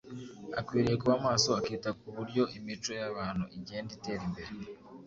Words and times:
Akwiriye 0.59 0.95
kuba 1.01 1.23
maso 1.27 1.49
akita 1.59 1.89
ku 1.99 2.07
buryo 2.15 2.43
imico 2.57 2.89
y’abantu 2.99 3.43
igenda 3.57 3.91
itera 3.97 4.21
imbere. 4.29 4.51